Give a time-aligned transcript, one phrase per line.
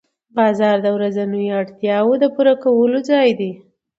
[0.37, 3.51] بازار د ورځنیو اړتیاوو د پوره کولو ځای دی